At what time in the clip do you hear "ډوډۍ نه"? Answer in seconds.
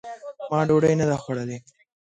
0.67-1.05